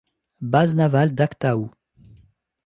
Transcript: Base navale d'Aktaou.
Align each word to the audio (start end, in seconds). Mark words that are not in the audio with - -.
Base 0.55 0.73
navale 0.79 1.13
d'Aktaou. 1.13 1.69